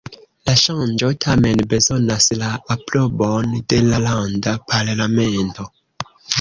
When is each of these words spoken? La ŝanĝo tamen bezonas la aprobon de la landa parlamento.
La 0.49 0.53
ŝanĝo 0.61 1.09
tamen 1.25 1.61
bezonas 1.73 2.27
la 2.41 2.49
aprobon 2.77 3.55
de 3.75 3.83
la 3.93 4.03
landa 4.09 4.57
parlamento. 4.75 5.71